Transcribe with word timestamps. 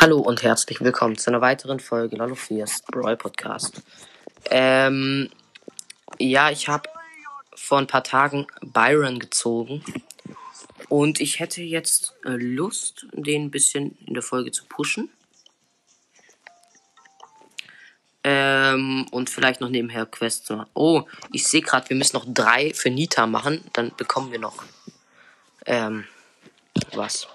Hallo 0.00 0.20
und 0.20 0.44
herzlich 0.44 0.80
willkommen 0.80 1.18
zu 1.18 1.28
einer 1.28 1.40
weiteren 1.40 1.80
Folge 1.80 2.14
Lolo 2.14 2.36
Fears 2.36 2.82
Brawl 2.82 3.16
Podcast. 3.16 3.82
Ähm, 4.48 5.28
ja, 6.20 6.50
ich 6.50 6.68
habe 6.68 6.88
vor 7.56 7.78
ein 7.78 7.88
paar 7.88 8.04
Tagen 8.04 8.46
Byron 8.60 9.18
gezogen 9.18 9.82
und 10.88 11.20
ich 11.20 11.40
hätte 11.40 11.62
jetzt 11.62 12.14
äh, 12.24 12.30
Lust, 12.30 13.08
den 13.12 13.46
ein 13.46 13.50
bisschen 13.50 13.98
in 14.06 14.14
der 14.14 14.22
Folge 14.22 14.52
zu 14.52 14.66
pushen. 14.66 15.10
Ähm, 18.22 19.04
und 19.10 19.30
vielleicht 19.30 19.60
noch 19.60 19.68
nebenher 19.68 20.06
Quests 20.06 20.44
zu 20.44 20.58
machen. 20.58 20.70
Oh, 20.74 21.02
ich 21.32 21.44
sehe 21.44 21.60
gerade, 21.60 21.90
wir 21.90 21.96
müssen 21.96 22.14
noch 22.14 22.26
drei 22.28 22.72
für 22.72 22.90
Nita 22.90 23.26
machen. 23.26 23.64
Dann 23.72 23.90
bekommen 23.96 24.30
wir 24.30 24.38
noch 24.38 24.62
ähm, 25.66 26.04
was. 26.94 27.26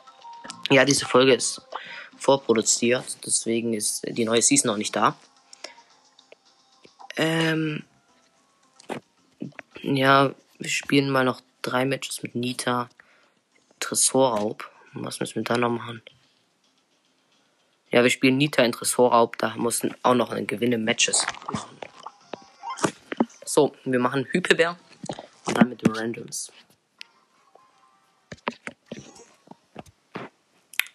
Ja, 0.71 0.86
diese 0.86 1.05
Folge 1.05 1.34
ist 1.34 1.61
vorproduziert, 2.23 3.17
deswegen 3.25 3.73
ist 3.73 4.05
die 4.07 4.25
neue 4.25 4.41
Season 4.41 4.69
noch 4.71 4.77
nicht 4.77 4.95
da. 4.95 5.15
Ähm, 7.18 7.83
ja, 9.81 10.33
wir 10.57 10.69
spielen 10.69 11.09
mal 11.09 11.25
noch 11.25 11.41
drei 11.61 11.86
Matches 11.86 12.23
mit 12.23 12.36
Nita. 12.36 12.89
Tresorraub. 13.79 14.69
Was 14.93 15.19
müssen 15.19 15.36
wir 15.36 15.43
da 15.43 15.57
noch 15.57 15.69
machen? 15.69 16.01
Ja, 17.91 18.01
wir 18.01 18.09
spielen 18.09 18.37
Nita 18.37 18.64
in 18.64 18.71
Tresorraub. 18.71 19.37
Da 19.37 19.55
mussten 19.57 19.93
auch 20.03 20.15
noch 20.15 20.31
eine 20.31 20.45
Gewinne 20.45 20.78
Matches 20.78 21.25
machen. 21.51 21.78
So, 23.45 23.75
wir 23.83 24.00
machen 24.00 24.25
Hyperbär 24.31 24.78
und 25.45 25.57
dann 25.57 25.69
mit 25.69 25.86
den 25.86 25.92
Randoms. 25.92 26.51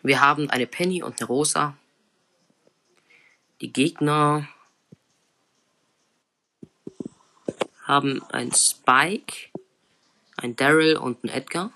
Wir 0.03 0.21
haben 0.21 0.49
eine 0.51 0.67
Penny 0.67 1.03
und 1.03 1.21
eine 1.21 1.27
Rosa. 1.27 1.77
Die 3.61 3.73
Gegner 3.73 4.49
haben 7.83 8.23
ein 8.31 8.53
Spike, 8.53 9.51
ein 10.37 10.55
Daryl 10.55 10.97
und 10.97 11.25
ein 11.25 11.29
Edgar. 11.29 11.73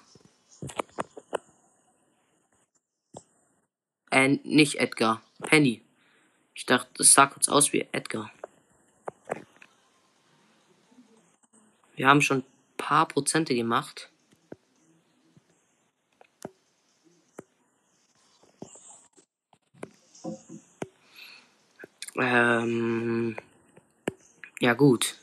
Äh, 4.10 4.38
nicht 4.44 4.76
Edgar, 4.76 5.22
Penny. 5.40 5.82
Ich 6.54 6.66
dachte, 6.66 6.90
das 6.98 7.12
sah 7.12 7.26
kurz 7.26 7.48
aus 7.48 7.72
wie 7.72 7.88
Edgar. 7.92 8.30
Wir 11.96 12.06
haben 12.08 12.20
schon 12.20 12.38
ein 12.38 12.44
paar 12.76 13.08
Prozente 13.08 13.54
gemacht. 13.54 14.11
Ähm, 22.16 23.36
ja 24.60 24.74
gut. 24.74 25.16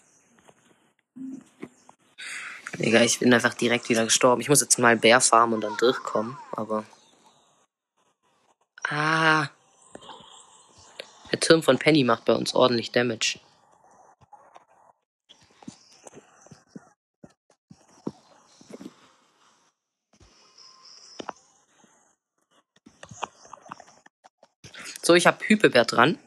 Digga, 2.78 3.02
ich 3.02 3.20
bin 3.20 3.34
einfach 3.34 3.54
direkt 3.54 3.90
wieder 3.90 4.06
gestorben. 4.06 4.42
Ich 4.42 4.50
muss 4.50 4.62
jetzt 4.62 4.80
mal 4.80 4.95
Bär 4.95 5.20
farmen 5.22 5.56
und 5.56 5.62
dann 5.62 5.78
durchkommen, 5.78 6.38
aber. 6.52 6.86
Ah. 8.88 9.48
Der 11.32 11.40
Turm 11.40 11.62
von 11.62 11.78
Penny 11.78 12.04
macht 12.04 12.26
bei 12.26 12.34
uns 12.34 12.56
ordentlich 12.56 12.92
Damage. 12.92 13.40
So, 25.02 25.16
ich 25.16 25.28
habe 25.28 25.44
Hyperbär 25.48 25.86
dran. 25.86 26.17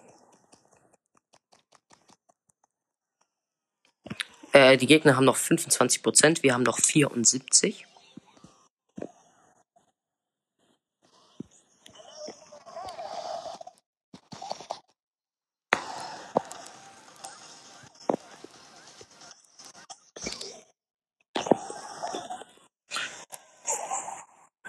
Äh, 4.72 4.78
die 4.78 4.86
Gegner 4.86 5.16
haben 5.16 5.26
noch 5.26 5.36
25%, 5.36 6.42
wir 6.42 6.54
haben 6.54 6.62
noch 6.62 6.78
74%. 6.78 7.84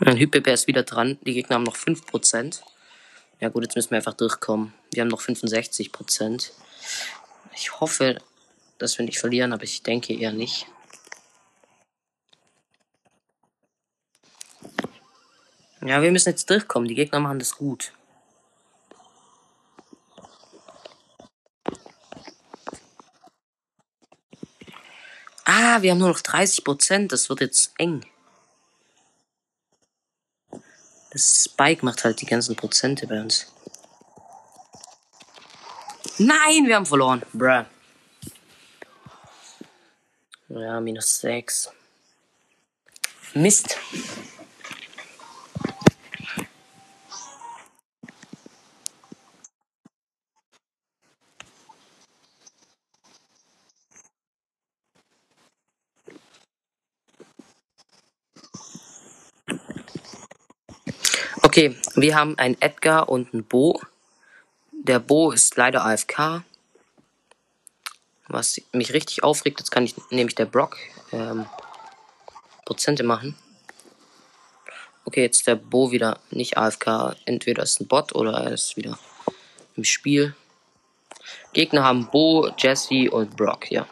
Ein 0.05 0.17
Hyperbär 0.17 0.53
ist 0.53 0.67
wieder 0.67 0.83
dran. 0.83 1.17
Die 1.25 1.33
Gegner 1.33 1.55
haben 1.55 1.63
noch 1.63 1.77
5%. 1.77 2.61
Ja 3.39 3.47
gut, 3.47 3.63
jetzt 3.63 3.75
müssen 3.75 3.91
wir 3.91 3.97
einfach 3.97 4.13
durchkommen. 4.13 4.73
Wir 4.91 5.01
haben 5.01 5.07
noch 5.07 5.21
65%. 5.21 6.51
Ich 7.55 7.79
hoffe, 7.79 8.17
dass 8.77 8.97
wir 8.97 9.05
nicht 9.05 9.19
verlieren, 9.19 9.53
aber 9.53 9.63
ich 9.63 9.83
denke 9.83 10.13
eher 10.13 10.31
nicht. 10.31 10.67
Ja, 15.85 16.01
wir 16.01 16.11
müssen 16.11 16.29
jetzt 16.29 16.49
durchkommen. 16.49 16.87
Die 16.87 16.95
Gegner 16.95 17.19
machen 17.19 17.39
das 17.39 17.57
gut. 17.57 17.91
Ah, 25.43 25.81
wir 25.81 25.91
haben 25.91 25.97
nur 25.97 26.09
noch 26.09 26.21
30 26.21 26.63
Prozent. 26.63 27.11
Das 27.11 27.27
wird 27.29 27.41
jetzt 27.41 27.73
eng. 27.77 28.05
Das 31.11 31.43
Spike 31.43 31.85
macht 31.85 32.03
halt 32.05 32.21
die 32.21 32.25
ganzen 32.25 32.55
Prozente 32.55 33.05
bei 33.05 33.21
uns. 33.21 33.53
Nein, 36.17 36.65
wir 36.65 36.75
haben 36.75 36.85
verloren. 36.85 37.23
Bruh. 37.33 37.65
Ja, 40.63 40.79
minus 40.79 41.19
6. 41.19 41.71
Mist. 43.33 43.77
Okay, 61.41 61.75
wir 61.95 62.15
haben 62.15 62.37
einen 62.37 62.55
Edgar 62.61 63.09
und 63.09 63.33
einen 63.33 63.43
Bo. 63.43 63.81
Der 64.71 64.99
Bo 64.99 65.31
ist 65.33 65.57
leider 65.57 65.83
AFK. 65.83 66.45
Was 68.33 68.59
mich 68.71 68.93
richtig 68.93 69.23
aufregt, 69.23 69.59
jetzt 69.59 69.69
kann 69.69 69.85
ich 69.85 69.93
nämlich 70.09 70.33
der 70.33 70.47
Brock 70.47 70.77
ähm, 71.11 71.45
Prozente 72.65 73.03
machen. 73.03 73.35
Okay, 75.05 75.21
jetzt 75.21 75.45
der 75.45 75.53
Bo 75.53 75.91
wieder 75.91 76.19
nicht 76.31 76.57
AFK. 76.57 77.15
Entweder 77.25 77.61
ist 77.61 77.79
ein 77.79 77.87
Bot 77.87 78.15
oder 78.15 78.31
er 78.31 78.53
ist 78.53 78.75
wieder 78.75 78.97
im 79.75 79.83
Spiel. 79.83 80.35
Gegner 81.53 81.83
haben 81.83 82.07
Bo, 82.07 82.49
Jesse 82.57 83.11
und 83.11 83.37
Brock, 83.37 83.69
ja. 83.69 83.87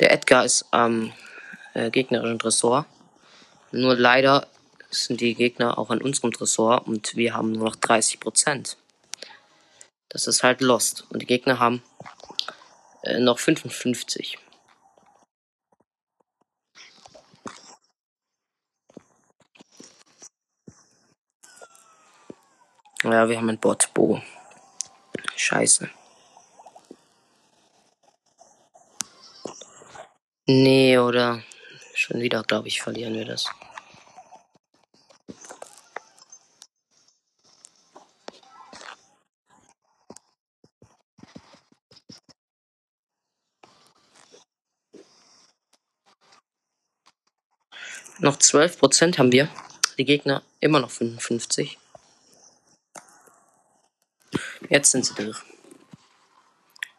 Der 0.00 0.10
Edgar 0.10 0.44
ist 0.44 0.66
am 0.72 1.12
äh, 1.74 1.90
gegnerischen 1.90 2.38
Tresor. 2.38 2.86
Nur 3.72 3.96
leider 3.96 4.46
sind 4.90 5.20
die 5.20 5.34
Gegner 5.34 5.78
auch 5.78 5.90
an 5.90 6.00
unserem 6.00 6.32
Tresor 6.32 6.86
und 6.86 7.16
wir 7.16 7.34
haben 7.34 7.52
nur 7.52 7.64
noch 7.64 7.76
30 7.76 8.20
Prozent. 8.20 8.76
Das 10.08 10.26
ist 10.26 10.42
halt 10.42 10.60
lost. 10.60 11.06
Und 11.10 11.22
die 11.22 11.26
Gegner 11.26 11.58
haben 11.58 11.82
äh, 13.02 13.18
noch 13.18 13.38
55. 13.38 14.38
Ja, 23.02 23.28
wir 23.28 23.36
haben 23.36 23.50
ein 23.50 23.58
Bot, 23.58 23.92
Bo. 23.92 24.22
Scheiße. 25.36 25.90
Nee, 30.46 30.98
oder 30.98 31.42
schon 31.94 32.20
wieder, 32.20 32.42
glaube 32.42 32.68
ich, 32.68 32.82
verlieren 32.82 33.14
wir 33.14 33.24
das. 33.24 33.46
Noch 48.18 48.36
12% 48.36 49.18
haben 49.18 49.32
wir. 49.32 49.48
Die 49.98 50.04
Gegner 50.04 50.42
immer 50.60 50.80
noch 50.80 50.90
55. 50.90 51.78
Jetzt 54.70 54.92
sind 54.92 55.04
sie 55.04 55.14
durch. 55.14 55.38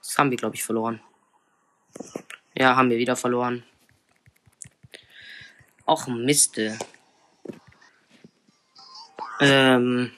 Das 0.01 0.17
haben 0.17 0.29
wir, 0.29 0.37
glaube 0.37 0.55
ich, 0.55 0.63
verloren. 0.63 1.01
Ja, 2.53 2.75
haben 2.75 2.89
wir 2.89 2.97
wieder 2.97 3.15
verloren. 3.15 3.63
Och, 5.85 6.07
Miste. 6.07 6.79
Ähm. 9.39 10.11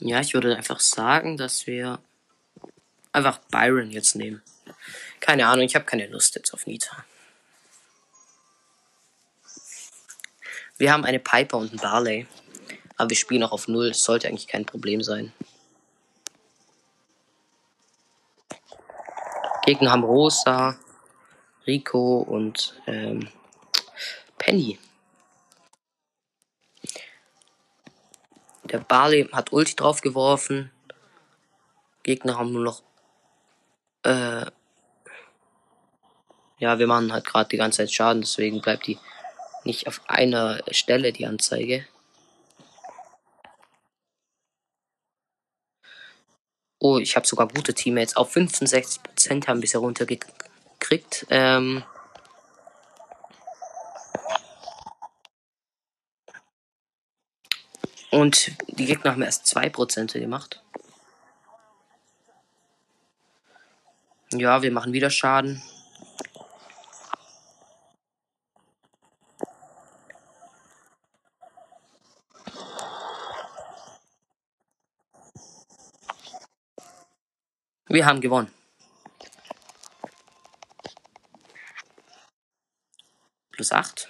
Ja, 0.00 0.20
ich 0.20 0.34
würde 0.34 0.56
einfach 0.56 0.80
sagen, 0.80 1.36
dass 1.36 1.66
wir 1.66 1.98
einfach 3.12 3.38
Byron 3.50 3.90
jetzt 3.90 4.16
nehmen. 4.16 4.42
Keine 5.20 5.46
Ahnung, 5.46 5.64
ich 5.64 5.74
habe 5.74 5.86
keine 5.86 6.06
Lust 6.08 6.34
jetzt 6.34 6.52
auf 6.52 6.66
Nita. 6.66 7.04
Wir 10.76 10.92
haben 10.92 11.04
eine 11.04 11.20
Piper 11.20 11.56
und 11.56 11.70
einen 11.70 11.80
Barley. 11.80 12.26
Aber 12.96 13.08
wir 13.08 13.16
spielen 13.16 13.42
auch 13.44 13.52
auf 13.52 13.68
Null. 13.68 13.88
Das 13.88 14.02
sollte 14.02 14.28
eigentlich 14.28 14.48
kein 14.48 14.66
Problem 14.66 15.02
sein. 15.02 15.32
Gegner 19.64 19.92
haben 19.92 20.04
Rosa, 20.04 20.76
Rico 21.66 22.18
und 22.18 22.74
ähm, 22.86 23.28
Penny. 24.38 24.78
Der 28.64 28.78
Barley 28.78 29.28
hat 29.32 29.52
Ulti 29.52 29.76
drauf 29.76 30.00
geworfen. 30.00 30.70
Gegner 32.02 32.38
haben 32.38 32.52
nur 32.52 32.64
noch. 32.64 32.82
Äh, 34.02 34.46
ja, 36.58 36.78
wir 36.78 36.86
machen 36.86 37.12
halt 37.12 37.26
gerade 37.26 37.48
die 37.48 37.56
ganze 37.56 37.78
Zeit 37.78 37.92
Schaden, 37.92 38.22
deswegen 38.22 38.60
bleibt 38.60 38.86
die 38.86 38.98
nicht 39.64 39.86
auf 39.86 40.00
einer 40.06 40.62
Stelle 40.70 41.12
die 41.12 41.26
Anzeige. 41.26 41.86
Oh, 46.78 46.98
ich 46.98 47.16
habe 47.16 47.26
sogar 47.26 47.48
gute 47.48 47.72
Teammates. 47.72 48.16
Auf 48.16 48.36
65% 48.36 49.46
haben 49.46 49.60
bisher 49.60 49.80
runtergekriegt. 49.80 50.34
Ähm 51.30 51.84
Und 58.10 58.52
die 58.68 58.86
Gegner 58.86 59.10
haben 59.10 59.22
erst 59.22 59.44
2% 59.46 60.20
gemacht. 60.20 60.62
Ja, 64.30 64.62
wir 64.62 64.70
machen 64.70 64.92
wieder 64.92 65.10
Schaden. 65.10 65.60
Wir 77.88 78.06
haben 78.06 78.20
gewonnen. 78.20 78.52
Plus 83.54 83.70
8. 83.70 84.08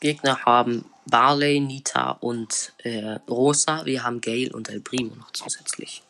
Gegner 0.00 0.46
haben 0.46 0.86
Barley, 1.04 1.60
Nita 1.60 2.12
und 2.12 2.72
äh, 2.78 3.18
Rosa. 3.28 3.84
Wir 3.84 4.04
haben 4.04 4.22
Gale 4.22 4.50
und 4.54 4.70
El 4.70 4.80
Primo 4.80 5.14
noch 5.14 5.30
zusätzlich. 5.32 6.02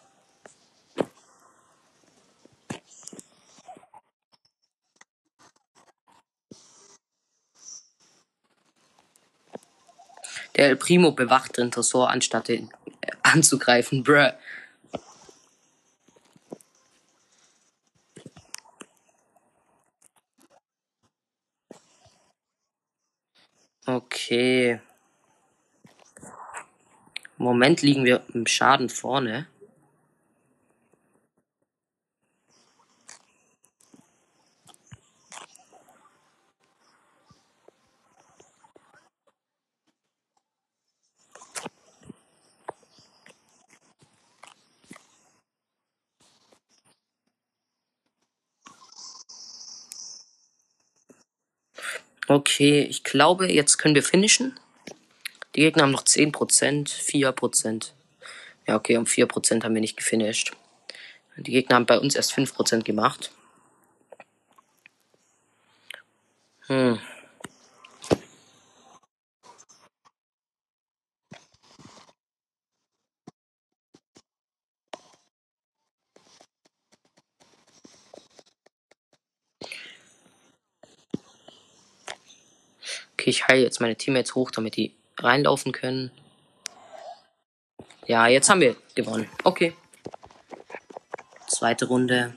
Der 10.55 10.67
El 10.67 10.77
Primo 10.77 11.11
bewacht 11.11 11.57
den 11.57 11.73
Tresor, 11.73 12.11
anstatt 12.11 12.49
ihn 12.49 12.71
äh, 13.01 13.11
anzugreifen. 13.25 14.05
Bruh. 14.05 14.31
Okay. 23.89 24.81
Im 27.39 27.45
Moment 27.45 27.81
liegen 27.81 28.05
wir 28.05 28.23
im 28.35 28.47
Schaden 28.47 28.91
vorne. 28.91 29.47
Okay, 52.59 52.81
ich 52.91 53.05
glaube, 53.05 53.53
jetzt 53.53 53.77
können 53.77 53.95
wir 53.95 54.03
finishen. 54.03 54.59
Die 55.55 55.61
Gegner 55.61 55.85
haben 55.85 55.93
noch 55.93 56.03
10%, 56.03 56.33
4%. 56.89 57.93
Ja, 58.67 58.75
okay, 58.75 58.97
um 58.97 59.05
4% 59.05 59.63
haben 59.63 59.75
wir 59.75 59.81
nicht 59.81 59.97
gefinisht. 59.97 60.57
Die 61.37 61.53
Gegner 61.53 61.77
haben 61.77 61.87
bei 61.87 62.01
uns 62.01 62.17
erst 62.17 62.33
5% 62.33 62.83
gemacht. 62.83 63.31
Hm. 66.67 66.99
Okay, 83.29 83.31
ich 83.31 83.47
heile 83.47 83.63
jetzt 83.63 83.81
meine 83.83 83.95
Teammates 83.95 84.35
hoch, 84.35 84.51
damit 84.51 84.77
die 84.77 84.95
reinlaufen 85.19 85.73
können. 85.73 86.11
Ja, 88.07 88.27
jetzt 88.27 88.49
haben 88.49 88.63
wir 88.63 88.75
gewonnen. 88.95 89.29
Okay. 89.45 89.75
Zweite 91.47 91.89
Runde. 91.89 92.35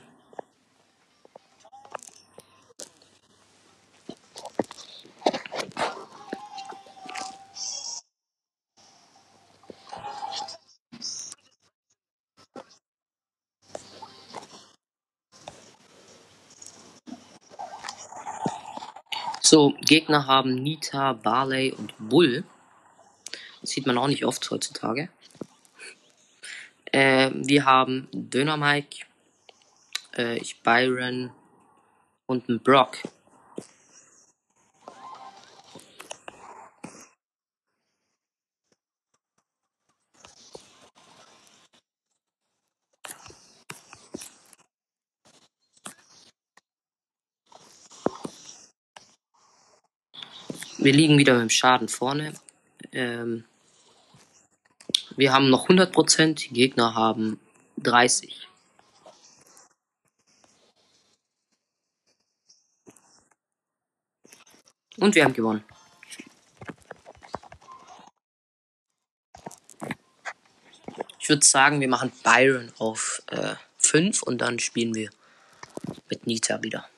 Gegner 19.92 20.26
haben 20.26 20.54
Nita, 20.54 21.12
Barley 21.12 21.70
und 21.70 21.92
Bull. 21.98 22.44
Das 23.60 23.72
sieht 23.72 23.86
man 23.86 23.98
auch 23.98 24.06
nicht 24.06 24.24
oft 24.24 24.50
heutzutage. 24.50 25.10
Äh, 26.86 27.30
wir 27.34 27.66
haben 27.66 28.08
Döner 28.10 28.56
Mike, 28.56 29.04
äh, 30.16 30.38
ich 30.38 30.62
Byron 30.62 31.30
und 32.24 32.48
einen 32.48 32.60
Brock. 32.60 33.00
Wir 50.82 50.92
liegen 50.92 51.16
wieder 51.16 51.34
mit 51.34 51.42
dem 51.42 51.50
Schaden 51.50 51.88
vorne. 51.88 52.32
Ähm, 52.90 53.44
wir 55.16 55.32
haben 55.32 55.48
noch 55.48 55.68
100%, 55.68 56.34
die 56.34 56.48
Gegner 56.48 56.96
haben 56.96 57.38
30. 57.76 58.48
Und 64.96 65.14
wir 65.14 65.22
haben 65.22 65.34
gewonnen. 65.34 65.62
Ich 71.20 71.28
würde 71.28 71.46
sagen, 71.46 71.80
wir 71.80 71.88
machen 71.88 72.10
Byron 72.24 72.72
auf 72.78 73.22
äh, 73.28 73.54
5 73.78 74.22
und 74.24 74.38
dann 74.38 74.58
spielen 74.58 74.96
wir 74.96 75.10
mit 76.10 76.26
Nita 76.26 76.60
wieder. 76.60 76.88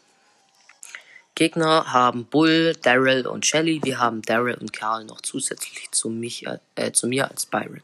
Gegner 1.34 1.92
haben 1.92 2.26
Bull, 2.26 2.74
Daryl 2.82 3.26
und 3.26 3.44
Shelly. 3.44 3.80
Wir 3.82 3.98
haben 3.98 4.22
Daryl 4.22 4.54
und 4.54 4.72
Karl 4.72 5.04
noch 5.04 5.20
zusätzlich 5.20 5.90
zu, 5.90 6.08
mich, 6.08 6.46
äh, 6.76 6.92
zu 6.92 7.08
mir 7.08 7.28
als 7.28 7.46
Byron. 7.46 7.82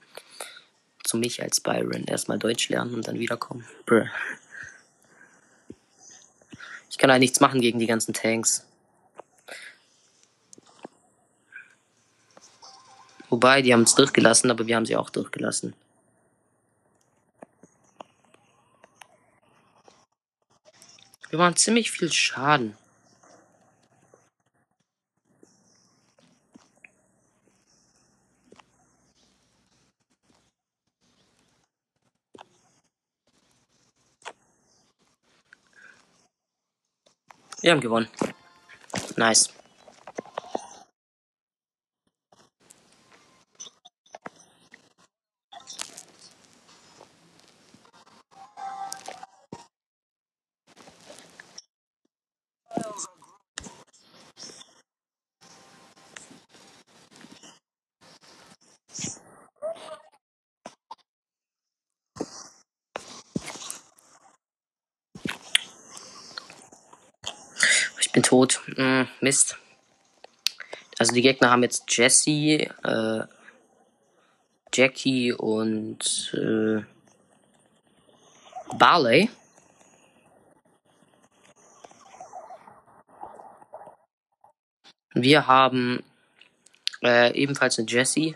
Zu 1.03 1.17
mich 1.17 1.43
als 1.43 1.61
Byron. 1.61 2.05
Erstmal 2.05 2.39
Deutsch 2.39 2.69
lernen 2.69 2.95
und 2.95 3.09
dann 3.09 3.19
wiederkommen. 3.19 3.67
Bruh. 3.87 4.07
Ich 6.89 6.99
kann 6.99 7.11
halt 7.11 7.21
nichts 7.21 7.41
machen 7.41 7.61
gegen 7.61 7.81
die 7.81 7.87
ganzen 7.87 8.15
Tanks. 8.15 8.65
Wobei, 13.31 13.63
die 13.63 13.73
haben 13.73 13.83
es 13.83 13.95
durchgelassen, 13.95 14.51
aber 14.51 14.67
wir 14.67 14.77
haben 14.77 14.87
sie 14.87 14.97
auch 14.97 15.11
durchgelassen. 15.11 15.75
Wir 21.31 21.39
machen 21.39 21.57
ziemlich 21.57 21.93
viel 21.93 22.13
Schaden. 22.13 22.77
Wir 37.63 37.73
haben 37.73 37.81
gewonnen. 37.81 38.09
Nice. 39.17 39.51
Ich 68.01 68.09
bin 68.21 68.23
tot. 68.23 68.61
Hm, 68.77 69.09
Mist. 69.21 69.57
Also 70.99 71.15
die 71.15 71.23
Gegner 71.23 71.51
haben 71.51 71.63
jetzt 71.63 71.85
Jesse, 71.89 72.69
äh, 72.85 73.25
Jackie 74.73 75.33
und 75.33 76.35
äh, 76.35 76.83
Barley. 78.77 79.31
Wir 85.15 85.47
haben 85.47 86.05
äh, 87.03 87.35
ebenfalls 87.35 87.79
eine 87.79 87.89
Jessie 87.89 88.35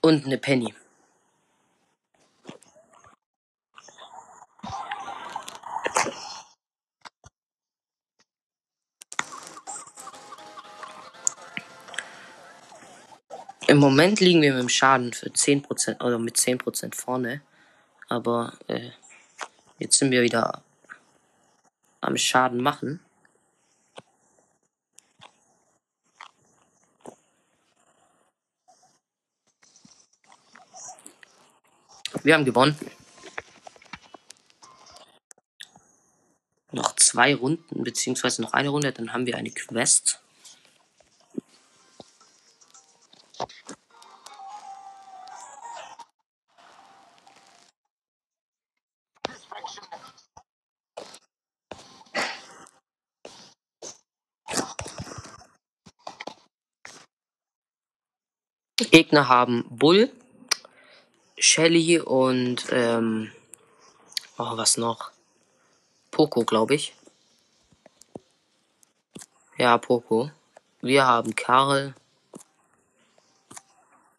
und 0.00 0.26
eine 0.26 0.38
Penny. 0.38 0.74
Moment 13.82 14.20
liegen 14.20 14.42
wir 14.42 14.52
mit 14.52 14.62
dem 14.62 14.68
Schaden 14.68 15.12
für 15.12 15.26
10% 15.26 16.04
oder 16.04 16.16
mit 16.16 16.36
10% 16.36 16.94
vorne. 16.94 17.42
Aber 18.08 18.52
äh, 18.68 18.90
jetzt 19.80 19.98
sind 19.98 20.12
wir 20.12 20.22
wieder 20.22 20.62
am 22.00 22.16
Schaden 22.16 22.62
machen. 22.62 23.00
Wir 32.22 32.34
haben 32.34 32.44
gewonnen. 32.44 32.78
Noch 36.70 36.94
zwei 36.94 37.34
Runden, 37.34 37.82
beziehungsweise 37.82 38.42
noch 38.42 38.52
eine 38.52 38.68
Runde, 38.68 38.92
dann 38.92 39.12
haben 39.12 39.26
wir 39.26 39.36
eine 39.36 39.50
Quest. 39.50 40.21
Gegner 58.92 59.26
haben 59.26 59.64
Bull, 59.70 60.10
Shelly 61.38 61.98
und 61.98 62.66
ähm, 62.70 63.32
oh, 64.36 64.56
was 64.58 64.76
noch? 64.76 65.12
Poco, 66.10 66.44
glaube 66.44 66.74
ich. 66.74 66.94
Ja, 69.56 69.78
Poco. 69.78 70.30
Wir 70.82 71.06
haben 71.06 71.34
Karl, 71.34 71.94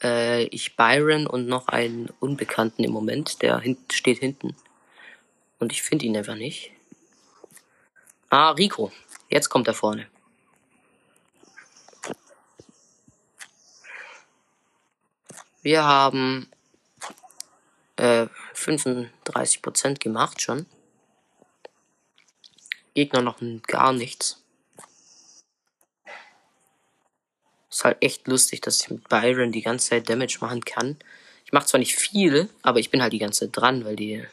äh, 0.01 0.45
ich 0.45 0.75
Byron 0.75 1.27
und 1.27 1.45
noch 1.45 1.67
einen 1.67 2.09
Unbekannten 2.19 2.83
im 2.83 2.91
Moment, 2.91 3.43
der 3.43 3.59
hin 3.59 3.77
steht 3.91 4.17
hinten. 4.17 4.55
Und 5.59 5.71
ich 5.71 5.83
finde 5.83 6.05
ihn 6.07 6.17
einfach 6.17 6.35
nicht. 6.35 6.71
Ah, 8.31 8.49
Rico. 8.49 8.91
Jetzt 9.29 9.49
kommt 9.49 9.67
er 9.67 9.75
vorne. 9.75 10.07
Wir 15.63 15.85
haben 15.85 16.47
äh, 17.95 18.27
35% 18.53 19.99
gemacht 19.99 20.41
schon. 20.41 20.65
Gegner 22.93 23.21
noch 23.21 23.37
gar 23.65 23.93
nichts. 23.93 24.43
Ist 27.71 27.85
halt 27.85 27.97
echt 28.01 28.27
lustig, 28.27 28.61
dass 28.61 28.81
ich 28.81 28.89
mit 28.91 29.07
Byron 29.09 29.51
die 29.51 29.61
ganze 29.61 29.89
Zeit 29.89 30.09
Damage 30.09 30.37
machen 30.41 30.63
kann. 30.63 30.97
Ich 31.45 31.53
mache 31.53 31.65
zwar 31.65 31.79
nicht 31.79 31.95
viel, 31.95 32.49
aber 32.61 32.79
ich 32.79 32.91
bin 32.91 33.01
halt 33.01 33.13
die 33.13 33.19
ganze 33.19 33.45
Zeit 33.45 33.57
dran, 33.57 33.85
weil 33.85 33.95
die 33.95 34.23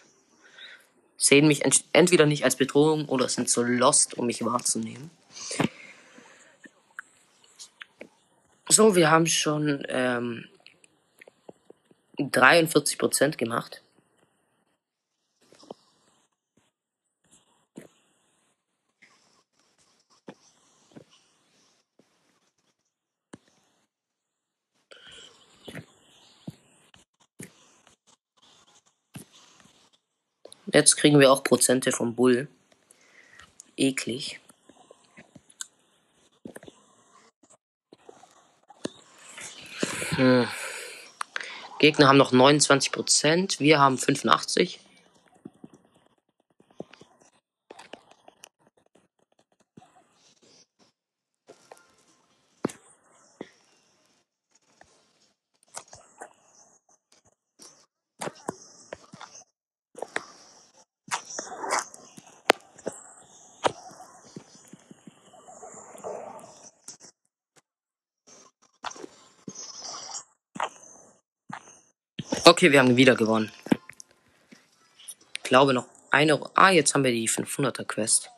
sehen 1.16 1.46
mich 1.46 1.64
ent 1.64 1.84
entweder 1.92 2.26
nicht 2.26 2.44
als 2.44 2.56
Bedrohung 2.56 3.08
oder 3.08 3.28
sind 3.28 3.49
so 3.49 3.62
lost, 3.62 4.18
um 4.18 4.26
mich 4.26 4.44
wahrzunehmen. 4.44 5.10
So, 8.68 8.94
wir 8.94 9.10
haben 9.10 9.26
schon 9.26 9.84
ähm, 9.88 10.50
43% 12.21 13.37
gemacht. 13.37 13.83
Jetzt 30.73 30.97
kriegen 30.97 31.19
wir 31.19 31.33
auch 31.33 31.43
Prozente 31.43 31.91
vom 31.91 32.15
Bull. 32.15 32.47
Eklig. 33.77 34.39
Hm. 40.17 40.47
Gegner 41.80 42.08
haben 42.08 42.18
noch 42.18 42.32
29%, 42.32 43.58
wir 43.58 43.80
haben 43.80 43.96
85%. 43.96 44.78
Okay, 72.44 72.73
wir 72.73 72.80
haben 72.80 72.97
wieder 72.97 73.14
gewonnen. 73.14 73.52
Ich 75.37 75.42
glaube 75.42 75.75
noch 75.75 75.87
eine. 76.11 76.40
Ah, 76.54 76.70
jetzt 76.70 76.94
haben 76.94 77.04
wir 77.04 77.12
die 77.12 77.28
500er 77.28 77.85
Quest. 77.85 78.30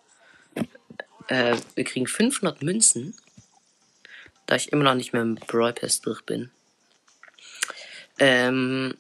Äh, 1.29 1.57
wir 1.75 1.85
kriegen 1.85 2.07
500 2.07 2.63
Münzen. 2.63 3.17
Da 4.47 4.57
ich 4.57 4.73
immer 4.73 4.85
noch 4.85 4.95
nicht 4.95 5.13
mehr 5.13 5.23
im 5.23 5.37
Brawl 5.37 5.73
Pass 5.73 6.01
durch 6.01 6.23
bin. 6.23 6.51
Ähm. 8.19 8.97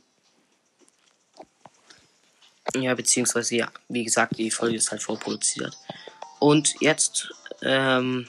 Ja, 2.74 2.94
beziehungsweise, 2.94 3.56
ja, 3.56 3.72
wie 3.88 4.04
gesagt, 4.04 4.38
die 4.38 4.50
Folge 4.50 4.76
ist 4.76 4.90
halt 4.90 5.02
vorproduziert. 5.02 5.76
Und 6.38 6.74
jetzt, 6.80 7.32
ähm. 7.62 8.28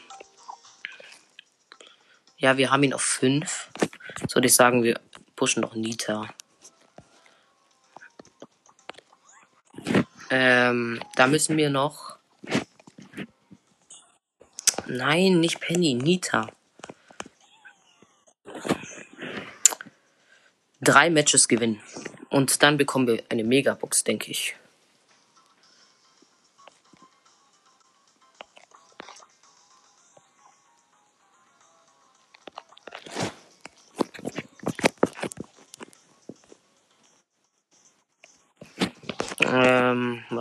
Ja, 2.37 2.57
wir 2.57 2.71
haben 2.71 2.83
ihn 2.83 2.93
auf 2.93 3.01
5. 3.01 3.69
Soll 4.27 4.45
ich 4.45 4.53
sagen, 4.53 4.83
wir 4.83 4.99
pushen 5.35 5.61
noch 5.61 5.75
Nita. 5.75 6.33
Ähm, 10.35 10.99
da 11.15 11.27
müssen 11.27 11.57
wir 11.57 11.69
noch. 11.69 12.17
Nein, 14.87 15.39
nicht 15.39 15.59
Penny, 15.59 15.93
Nita. 15.93 16.49
Drei 20.81 21.11
Matches 21.11 21.47
gewinnen. 21.47 21.79
Und 22.31 22.63
dann 22.63 22.77
bekommen 22.77 23.05
wir 23.05 23.21
eine 23.29 23.43
Megabox, 23.43 24.05
denke 24.05 24.31
ich. 24.31 24.55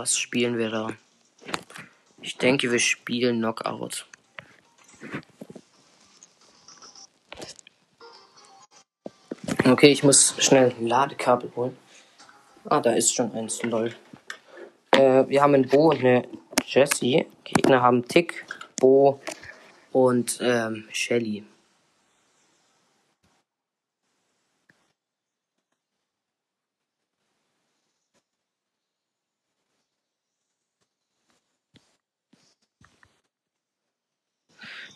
Was 0.03 0.17
spielen 0.17 0.57
wir 0.57 0.69
da? 0.69 0.89
Ich 2.21 2.37
denke, 2.37 2.69
wir 2.69 2.79
spielen 2.79 3.37
Knockout. 3.37 4.05
Okay, 9.63 9.93
ich 9.93 10.03
muss 10.03 10.35
schnell 10.39 10.75
Ladekabel 10.81 11.53
holen. 11.55 11.77
Ah, 12.65 12.81
da 12.81 12.91
ist 12.91 13.15
schon 13.15 13.31
eins, 13.31 13.63
lol. 13.63 13.95
Äh, 14.91 15.25
wir 15.29 15.41
haben 15.41 15.53
einen 15.53 15.69
Bo 15.69 15.91
und 15.91 15.99
eine 15.99 16.27
Jessie. 16.65 17.25
Gegner 17.45 17.81
haben 17.81 18.05
Tick, 18.05 18.45
Bo 18.81 19.21
und 19.93 20.37
ähm, 20.41 20.83
Shelly. 20.91 21.45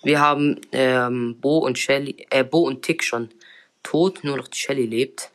Wir 0.07 0.21
haben 0.21 0.61
ähm, 0.71 1.37
Bo 1.41 1.57
und 1.57 1.77
Shelly, 1.77 2.25
äh, 2.29 2.45
Bo 2.45 2.61
und 2.65 2.81
Tick 2.81 3.03
schon 3.03 3.29
tot, 3.83 4.23
nur 4.23 4.37
noch 4.37 4.47
die 4.47 4.57
Shelly 4.57 4.85
lebt. 4.85 5.31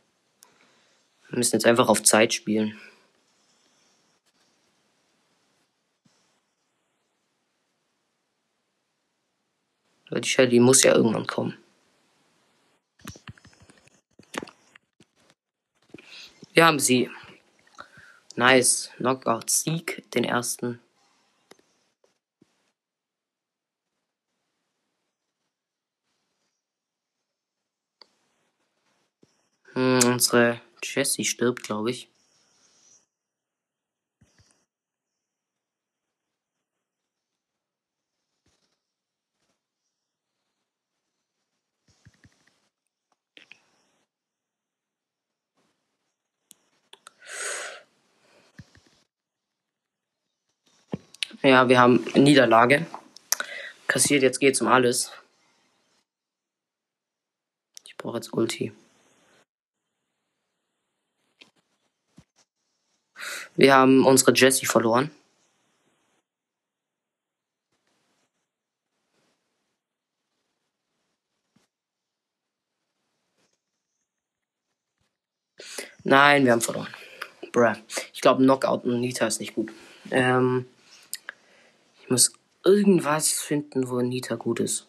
Wir 1.29 1.37
müssen 1.37 1.57
jetzt 1.57 1.67
einfach 1.67 1.91
auf 1.91 2.03
Zeit 2.03 2.33
spielen. 2.33 2.81
Weil 10.09 10.23
die 10.23 10.29
Shelly 10.31 10.59
muss 10.59 10.83
ja 10.83 10.95
irgendwann 10.95 11.27
kommen. 11.27 11.59
Wir 16.55 16.65
haben 16.65 16.81
sie. 16.81 17.11
Nice. 18.37 18.91
Knockout 18.97 19.51
Sieg, 19.51 20.11
den 20.15 20.25
ersten. 20.25 20.81
Hm, 29.75 30.01
unsere 30.05 30.61
Jessie 30.83 31.25
stirbt, 31.25 31.63
glaube 31.63 31.91
ich. 31.91 32.09
Ja, 51.43 51.69
wir 51.69 51.81
haben 51.81 52.05
Niederlage. 52.15 52.87
Kassiert, 53.89 54.23
jetzt 54.23 54.39
geht's 54.39 54.61
um 54.61 54.69
alles. 54.69 55.13
Ich 57.85 57.97
brauche 57.97 58.19
jetzt 58.19 58.33
Ulti. 58.33 58.73
Wir 63.57 63.75
haben 63.75 64.07
unsere 64.07 64.33
Jessie 64.33 64.67
verloren. 64.67 65.11
Nein, 76.05 76.45
wir 76.45 76.53
haben 76.53 76.61
verloren. 76.61 76.89
Bruh. 77.53 77.75
Ich 78.13 78.21
glaube, 78.21 78.43
Knockout 78.43 78.85
und 78.85 79.01
Nita 79.01 79.27
ist 79.27 79.41
nicht 79.41 79.55
gut. 79.55 79.71
Ähm, 80.11 80.67
ich 82.03 82.11
muss 82.11 82.33
irgendwas 82.65 83.31
finden, 83.31 83.89
wo 83.89 84.01
Nita 84.01 84.35
gut 84.35 84.61
ist. 84.61 84.89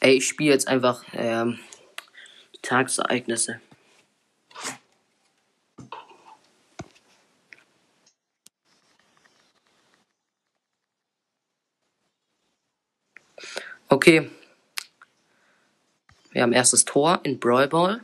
Ey, 0.00 0.16
ich 0.16 0.28
spiele 0.28 0.50
jetzt 0.50 0.68
einfach 0.68 1.04
ähm, 1.12 1.58
Tagsereignisse. 2.62 3.60
Okay. 13.90 14.30
Wir 16.32 16.42
haben 16.42 16.52
erstes 16.52 16.84
Tor 16.84 17.20
in 17.22 17.40
Brawl 17.40 17.68
Ball. 17.68 18.00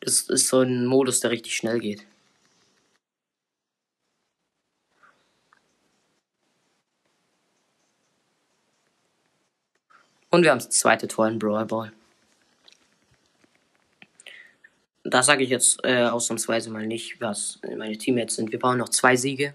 Das 0.00 0.22
ist 0.22 0.48
so 0.48 0.60
ein 0.60 0.86
Modus, 0.86 1.20
der 1.20 1.30
richtig 1.30 1.56
schnell 1.56 1.78
geht. 1.78 2.04
Und 10.30 10.42
wir 10.42 10.50
haben 10.50 10.58
das 10.58 10.70
zweite 10.70 11.06
Tor 11.06 11.28
in 11.28 11.38
Brawl 11.38 11.66
Ball. 11.66 11.92
Da 15.04 15.22
sage 15.22 15.44
ich 15.44 15.50
jetzt 15.50 15.78
äh, 15.84 16.06
ausnahmsweise 16.06 16.70
mal 16.70 16.86
nicht, 16.86 17.20
was 17.20 17.60
meine 17.76 17.96
Teammates 17.96 18.34
sind. 18.34 18.50
Wir 18.50 18.58
brauchen 18.58 18.78
noch 18.78 18.88
zwei 18.88 19.14
Siege. 19.14 19.54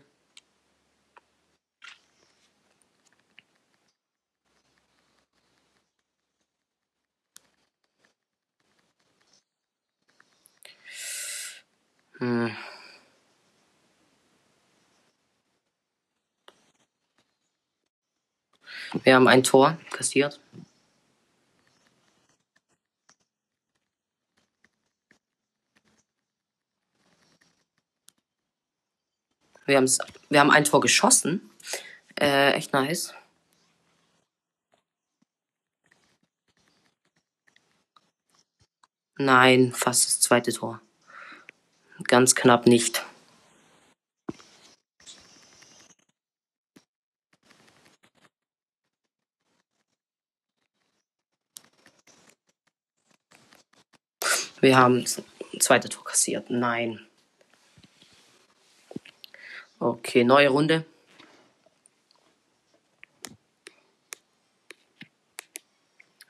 Wir 19.10 19.15
haben 19.15 19.28
ein 19.28 19.41
Tor 19.41 19.76
kassiert. 19.89 20.39
Wir, 29.65 29.84
wir 30.30 30.39
haben 30.39 30.52
ein 30.52 30.63
Tor 30.63 30.80
geschossen. 30.80 31.50
Äh, 32.22 32.52
echt 32.52 32.72
nice. 32.72 33.15
Nein, 39.17 39.74
fast 39.74 40.06
das 40.06 40.19
zweite 40.19 40.54
Tor. 40.54 40.82
Ganz 42.04 42.36
knapp 42.36 42.67
nicht. 42.67 43.04
Wir 54.62 54.78
haben 54.78 55.06
zweite 55.60 55.88
Tor 55.89 56.04
kassiert. 56.04 56.50
Nein. 56.50 57.00
Okay, 59.80 60.26
neue 60.26 60.50
Runde. 60.50 60.86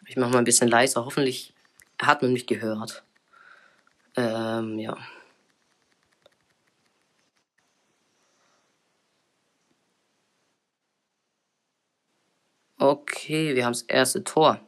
Ich 0.06 0.16
mache 0.16 0.32
mal 0.32 0.40
ein 0.40 0.44
bisschen 0.44 0.68
leiser. 0.68 1.06
Hoffentlich 1.06 1.54
hat 2.00 2.22
man 2.22 2.34
mich 2.34 2.46
gehört. 2.46 3.04
Ähm, 4.16 4.78
ja. 4.78 4.98
Okay, 12.78 13.56
wir 13.56 13.66
haben 13.66 13.74
das 13.74 13.82
erste 13.84 14.24
Tor. 14.24 14.60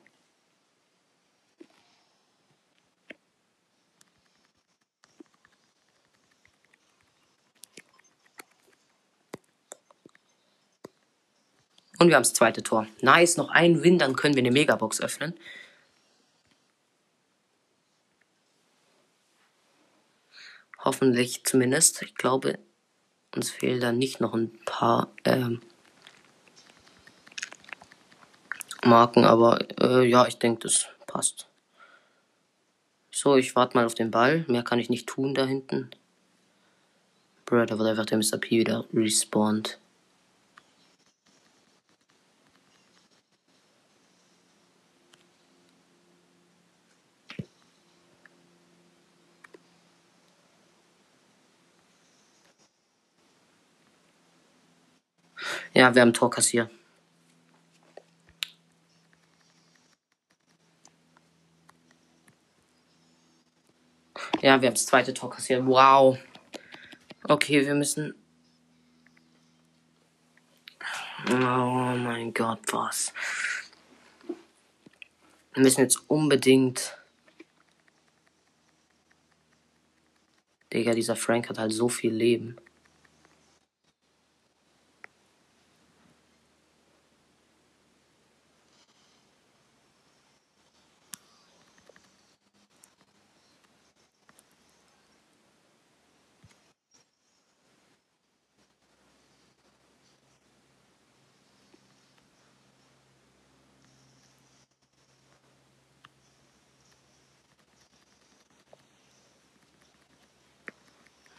Und 12.02 12.08
wir 12.08 12.16
haben 12.16 12.24
das 12.24 12.34
zweite 12.34 12.64
Tor. 12.64 12.88
Nice, 13.02 13.38
noch 13.38 13.52
ein 13.52 13.84
Win, 13.84 14.00
dann 14.00 14.16
können 14.16 14.34
wir 14.34 14.42
eine 14.42 14.50
Megabox 14.50 15.02
öffnen. 15.02 15.36
Hoffentlich 20.84 21.44
zumindest. 21.44 22.02
Ich 22.02 22.16
glaube, 22.16 22.58
uns 23.36 23.52
fehlen 23.52 23.80
dann 23.80 24.00
nicht 24.00 24.20
noch 24.20 24.34
ein 24.34 24.52
paar 24.66 25.12
ähm, 25.26 25.62
Marken, 28.84 29.24
aber 29.24 29.60
äh, 29.80 30.04
ja, 30.04 30.26
ich 30.26 30.40
denke, 30.40 30.62
das 30.64 30.88
passt. 31.06 31.50
So, 33.12 33.36
ich 33.36 33.56
warte 33.56 33.78
mal 33.78 33.86
auf 33.86 33.94
den 33.94 34.10
Ball. 34.10 34.44
Mehr 34.48 34.64
kann 34.64 34.80
ich 34.80 34.90
nicht 34.90 35.06
tun 35.08 35.36
da 35.36 35.46
hinten. 35.46 35.92
Bro, 37.46 37.68
da 37.68 37.78
wird 37.78 37.90
einfach 37.90 38.08
der 38.08 38.18
Mr. 38.18 38.40
P 38.40 38.58
wieder 38.58 38.86
respawned. 38.92 39.81
Ja, 55.82 55.96
wir 55.96 56.04
haben 56.04 56.14
Tor 56.14 56.30
kassiert. 56.30 56.70
Ja, 64.44 64.62
wir 64.62 64.68
haben 64.68 64.76
das 64.76 64.86
zweite 64.86 65.12
Tor 65.12 65.32
kassiert. 65.32 65.66
Wow. 65.66 66.20
Okay, 67.24 67.66
wir 67.66 67.74
müssen. 67.74 68.14
Oh 71.32 71.96
mein 71.98 72.32
Gott, 72.32 72.60
was? 72.72 73.12
Wir 75.56 75.64
müssen 75.64 75.82
jetzt 75.82 76.08
unbedingt. 76.08 76.96
Digga, 80.72 80.94
dieser 80.94 81.16
Frank 81.16 81.50
hat 81.50 81.58
halt 81.58 81.74
so 81.74 81.90
viel 81.90 82.14
Leben. 82.14 82.56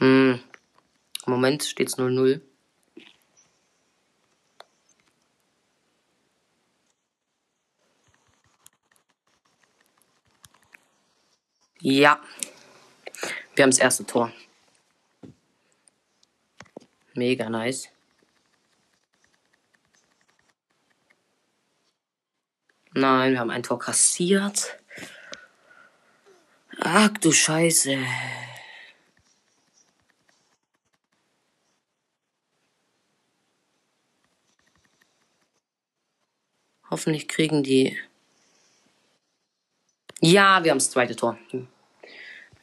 Hm. 0.02 0.40
Im 1.28 1.31
Moment 1.42 1.64
steht's 1.64 1.98
0-0. 1.98 2.40
Ja. 11.80 12.22
Wir 13.56 13.62
haben 13.64 13.70
das 13.72 13.80
erste 13.80 14.06
Tor. 14.06 14.32
Mega 17.14 17.50
nice. 17.50 17.88
Nein, 22.94 23.32
wir 23.32 23.40
haben 23.40 23.50
ein 23.50 23.64
Tor 23.64 23.80
kassiert. 23.80 24.78
Ach 26.78 27.08
du 27.08 27.32
Scheiße. 27.32 27.98
Hoffentlich 36.92 37.26
kriegen 37.26 37.62
die. 37.62 37.96
Ja, 40.20 40.62
wir 40.62 40.72
haben 40.72 40.78
das 40.78 40.90
zweite 40.90 41.16
Tor. 41.16 41.38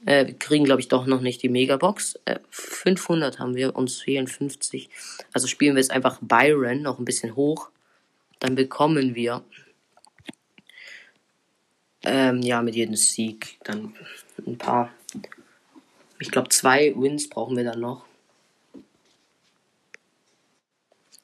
Äh, 0.06 0.28
wir 0.28 0.38
kriegen, 0.38 0.66
glaube 0.66 0.82
ich, 0.82 0.88
doch 0.88 1.08
noch 1.08 1.22
nicht 1.22 1.42
die 1.42 1.50
Megabox. 1.50 2.20
Äh, 2.26 2.38
500 2.52 3.40
haben 3.40 3.56
wir, 3.56 3.76
uns 3.76 4.00
fehlen 4.00 4.28
50. 4.28 4.88
Also 5.34 5.48
spielen 5.48 5.76
wir 5.76 5.82
jetzt 5.82 5.90
einfach 5.90 6.20
Byron 6.22 6.84
noch 6.84 7.00
ein 7.00 7.06
bisschen 7.06 7.36
hoch. 7.36 7.72
Dann 8.38 8.54
bekommen 8.54 9.16
wir 9.16 9.44
ähm, 12.04 12.44
ja 12.44 12.62
mit 12.62 12.76
jedem 12.76 12.96
Sieg 12.96 13.58
dann 13.64 13.96
ein 14.46 14.60
paar. 14.60 14.94
Ich 16.20 16.30
glaube, 16.30 16.50
zwei 16.50 16.94
Wins 16.96 17.30
brauchen 17.30 17.58
wir 17.58 17.64
dann 17.64 17.80
noch. 17.80 18.06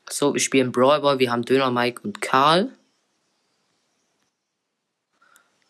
So, 0.10 0.34
wir 0.34 0.42
spielen 0.42 0.72
Brawl 0.72 1.02
Ball. 1.02 1.20
Wir 1.20 1.32
haben 1.32 1.46
Döner 1.46 1.70
Mike 1.70 2.02
und 2.04 2.20
Karl. 2.20 2.76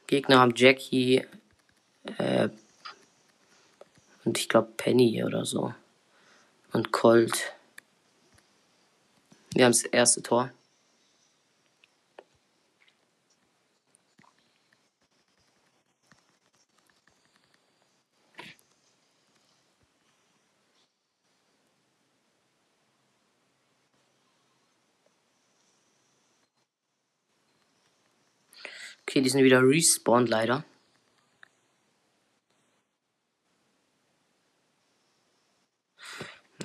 Gegner 0.07 0.39
haben 0.39 0.53
Jackie 0.55 1.25
äh, 2.17 2.49
und 4.23 4.37
ich 4.37 4.49
glaube 4.49 4.69
Penny 4.77 5.23
oder 5.23 5.45
so. 5.45 5.73
Und 6.73 6.91
Colt. 6.91 7.53
Wir 9.53 9.65
haben 9.65 9.71
das 9.71 9.83
erste 9.83 10.21
Tor. 10.21 10.51
Okay, 29.15 29.21
die 29.21 29.29
sind 29.29 29.45
wieder 29.45 29.61
respawned 29.61 30.27
leider. 30.27 30.65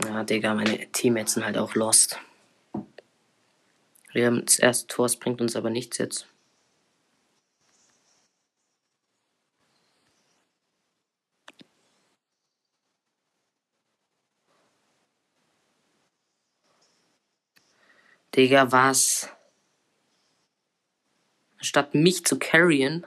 Ja, 0.05 0.25
Digga, 0.25 0.55
meine 0.55 0.91
Teammates 0.91 1.35
sind 1.35 1.45
halt 1.45 1.57
auch 1.57 1.77
lost. 1.77 2.19
Wir 4.13 4.27
haben 4.27 4.45
das 4.45 4.59
erste 4.59 4.89
Tor, 4.89 5.07
es 5.07 5.17
bringt 5.17 5.41
uns 5.41 5.55
aber 5.55 5.71
nichts 5.71 5.99
jetzt. 5.99 6.27
Digga, 18.35 18.73
was? 18.73 19.29
Statt 21.61 21.95
mich 21.95 22.25
zu 22.25 22.39
carryen, 22.39 23.07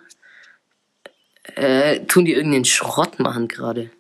äh, 1.56 2.06
tun 2.06 2.26
die 2.26 2.34
irgendeinen 2.34 2.66
Schrott 2.66 3.20
machen 3.20 3.48
gerade. 3.48 3.92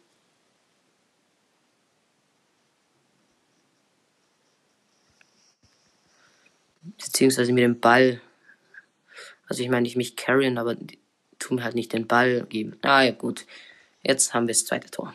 Beziehungsweise 6.97 7.51
mir 7.51 7.67
den 7.67 7.79
Ball. 7.79 8.21
Also 9.47 9.63
ich 9.63 9.69
meine 9.69 9.83
nicht 9.83 9.97
mich 9.97 10.15
carryen, 10.15 10.57
aber 10.57 10.75
die 10.75 10.99
tun 11.39 11.57
mir 11.57 11.63
halt 11.63 11.75
nicht 11.75 11.93
den 11.93 12.07
Ball 12.07 12.45
geben. 12.45 12.77
Ah 12.81 13.03
ja, 13.03 13.11
gut. 13.11 13.45
Jetzt 14.01 14.33
haben 14.33 14.47
wir 14.47 14.53
das 14.53 14.65
zweite 14.65 14.89
Tor. 14.89 15.13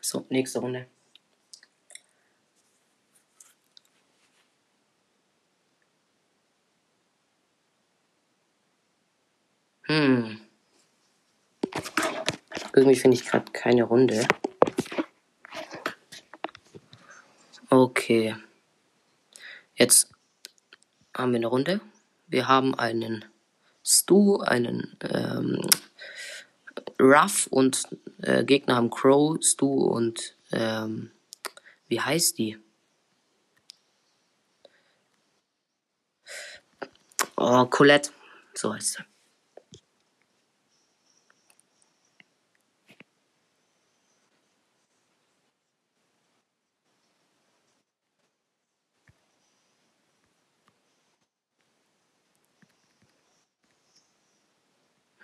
So, 0.00 0.24
nächste 0.28 0.60
Runde. 0.60 0.86
Hm. 9.86 10.40
Irgendwie 12.74 12.96
finde 12.96 13.16
ich 13.16 13.24
gerade 13.24 13.50
keine 13.52 13.84
Runde. 13.84 14.26
Okay. 17.70 18.36
Jetzt 19.74 20.10
haben 21.16 21.32
wir 21.32 21.38
eine 21.38 21.46
Runde. 21.46 21.80
Wir 22.26 22.48
haben 22.48 22.74
einen 22.74 23.24
Stu, 23.84 24.38
einen 24.40 24.96
ähm, 25.02 25.60
Ruff 27.00 27.46
und 27.48 27.84
äh, 28.22 28.44
Gegner 28.44 28.76
haben 28.76 28.90
Crow, 28.90 29.38
Stu 29.42 29.84
und 29.84 30.34
ähm, 30.52 31.10
wie 31.88 32.00
heißt 32.00 32.38
die? 32.38 32.58
Oh, 37.36 37.66
Colette. 37.66 38.10
So 38.54 38.74
heißt 38.74 38.94
sie. 38.94 39.15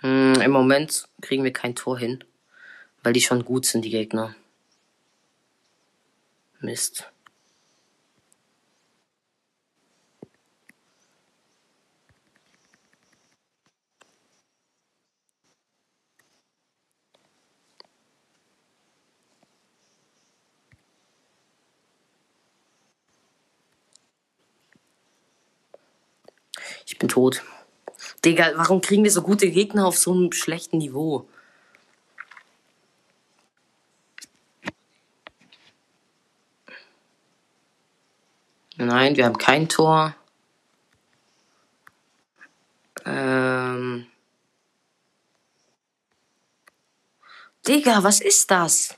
Hm, 0.02 0.34
Im 0.40 0.50
Moment 0.50 1.08
kriegen 1.20 1.44
wir 1.44 1.52
kein 1.52 1.76
Tor 1.76 1.96
hin, 1.98 2.24
weil 3.04 3.12
die 3.12 3.20
schon 3.20 3.44
gut 3.44 3.66
sind, 3.66 3.84
die 3.84 3.90
Gegner. 3.90 4.34
Mist. 6.60 7.08
Ich 26.86 26.98
bin 26.98 27.08
tot. 27.08 27.42
Digga, 28.24 28.52
warum 28.56 28.80
kriegen 28.80 29.02
wir 29.02 29.10
so 29.10 29.22
gute 29.22 29.50
Gegner 29.50 29.86
auf 29.86 29.98
so 29.98 30.12
einem 30.12 30.32
schlechten 30.32 30.78
Niveau? 30.78 31.26
Nein, 38.76 39.16
wir 39.16 39.24
haben 39.24 39.38
kein 39.38 39.68
Tor. 39.68 40.14
Ähm. 43.04 44.06
Digga, 47.66 48.02
was 48.02 48.20
ist 48.20 48.50
das? 48.50 48.96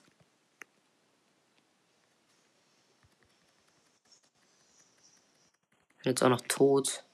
Bin 6.02 6.10
jetzt 6.10 6.22
auch 6.22 6.28
noch 6.28 6.42
tot. 6.42 7.04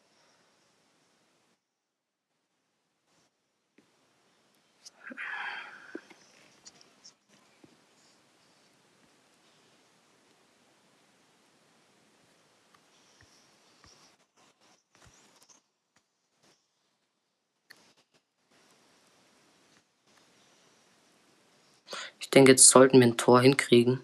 Denke, 22.35 22.53
jetzt 22.53 22.69
sollten 22.69 23.01
wir 23.01 23.07
ein 23.07 23.17
Tor 23.17 23.41
hinkriegen. 23.41 24.01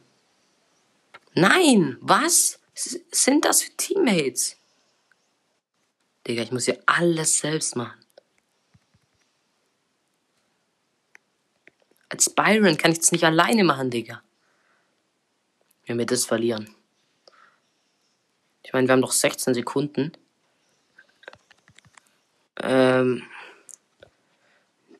Nein, 1.34 1.96
was? 2.00 2.58
Sind 2.74 3.44
das 3.44 3.62
für 3.62 3.70
Teammates? 3.76 4.56
Digga, 6.26 6.42
ich 6.42 6.52
muss 6.52 6.64
hier 6.64 6.82
alles 6.86 7.38
selbst 7.38 7.76
machen. 7.76 8.00
Als 12.08 12.30
Byron 12.30 12.76
kann 12.76 12.92
ich 12.92 12.98
das 12.98 13.12
nicht 13.12 13.24
alleine 13.24 13.64
machen, 13.64 13.90
Digga. 13.90 14.22
Wenn 15.86 15.98
wir 15.98 16.06
das 16.06 16.24
verlieren. 16.24 16.74
Ich 18.62 18.72
meine, 18.72 18.88
wir 18.88 18.92
haben 18.92 19.00
noch 19.00 19.12
16 19.12 19.54
Sekunden. 19.54 20.12
Ähm. 22.60 23.22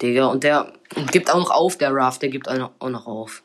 Digga, 0.00 0.26
und 0.26 0.44
der 0.44 0.72
gibt 1.10 1.30
auch 1.30 1.38
noch 1.38 1.50
auf, 1.50 1.78
der 1.78 1.94
Raft, 1.94 2.22
der 2.22 2.28
gibt 2.28 2.48
auch 2.48 2.88
noch 2.88 3.06
auf. 3.06 3.42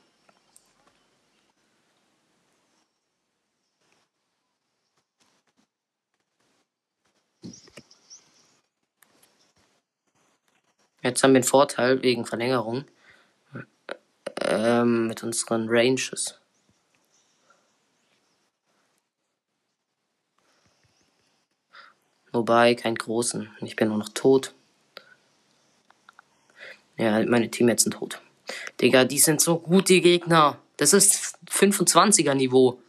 Jetzt 11.04 11.24
haben 11.24 11.32
wir 11.32 11.38
einen 11.38 11.44
Vorteil 11.44 12.04
wegen 12.04 12.26
Verlängerung 12.26 12.86
ähm, 14.46 15.08
mit 15.08 15.24
unseren 15.24 15.68
Ranges. 15.68 16.40
Wobei, 22.32 22.76
keinen 22.76 22.96
großen. 22.96 23.50
Ich 23.62 23.76
bin 23.76 23.90
nur 23.90 23.98
noch 23.98 24.10
tot. 24.10 24.54
Ja, 27.02 27.26
meine 27.26 27.50
Teammates 27.50 27.86
sind 27.86 27.94
tot. 27.94 28.22
Digga, 28.80 29.06
die 29.06 29.18
sind 29.18 29.42
so 29.42 29.58
gut, 29.58 29.90
die 29.90 30.02
Gegner. 30.02 30.60
Das 30.78 30.94
ist 30.94 31.36
25er 31.50 32.36
Niveau. 32.36 32.80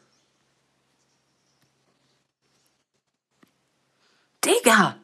Digga! 4.45 4.99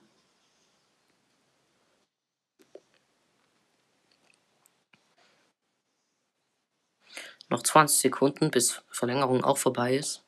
Noch 7.48 7.62
20 7.62 7.98
Sekunden, 7.98 8.50
bis 8.50 8.82
Verlängerung 8.90 9.42
auch 9.42 9.56
vorbei 9.56 9.96
ist. 9.96 10.22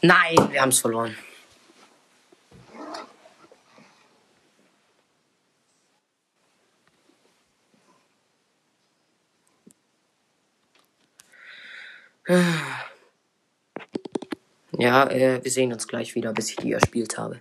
Nein, 0.00 0.36
wir 0.52 0.60
haben 0.60 0.68
es 0.68 0.78
verloren. 0.78 1.16
Ja, 14.78 15.08
äh, 15.10 15.42
wir 15.42 15.50
sehen 15.50 15.72
uns 15.72 15.88
gleich 15.88 16.14
wieder, 16.14 16.32
bis 16.32 16.50
ich 16.50 16.56
die 16.56 16.72
erspielt 16.72 17.18
habe. 17.18 17.40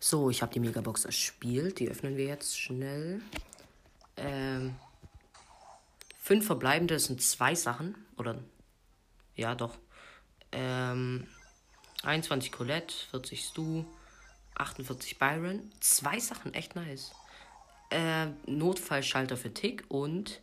So, 0.00 0.28
ich 0.28 0.42
habe 0.42 0.52
die 0.52 0.60
Megabox 0.60 1.04
erspielt. 1.04 1.78
Die 1.78 1.88
öffnen 1.88 2.16
wir 2.16 2.26
jetzt 2.26 2.58
schnell. 2.58 3.22
Ähm, 4.16 4.74
fünf 6.18 6.44
verbleibende 6.44 6.98
sind 6.98 7.22
zwei 7.22 7.54
Sachen. 7.54 7.94
Oder. 8.18 8.36
Ja, 9.36 9.54
doch. 9.54 9.78
Ähm, 10.50 11.28
21 12.02 12.52
Colette, 12.52 12.94
40 13.10 13.44
Stu, 13.44 13.84
48 14.54 15.18
Byron. 15.18 15.70
Zwei 15.80 16.18
Sachen, 16.18 16.54
echt 16.54 16.74
nice. 16.74 17.12
Äh, 17.90 18.26
Notfallschalter 18.46 19.36
für 19.36 19.52
Tick 19.52 19.84
und 19.88 20.40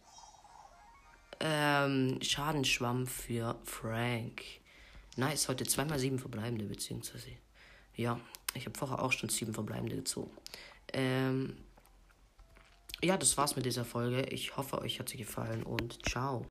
ähm, 1.40 2.20
Schadenschwamm 2.22 3.08
für 3.08 3.58
Frank. 3.64 4.44
Nice, 5.16 5.50
heute 5.50 5.66
zweimal 5.66 6.00
sieben 6.00 6.20
verbleibende, 6.20 6.66
beziehungsweise. 6.66 7.30
Ja, 7.96 8.20
ich 8.54 8.66
habe 8.66 8.78
vorher 8.78 9.02
auch 9.02 9.12
schon 9.12 9.30
sieben 9.30 9.54
verbleibende 9.54 9.96
gezogen. 9.96 10.32
Ähm, 10.94 11.58
ja, 13.02 13.18
das 13.18 13.38
war's 13.38 13.56
mit 13.56 13.66
dieser 13.66 13.86
Folge. 13.86 14.22
Ich 14.24 14.58
hoffe, 14.58 14.82
euch 14.82 15.00
hat 15.00 15.10
sie 15.10 15.18
gefallen 15.18 15.64
und 15.64 16.06
ciao. 16.08 16.46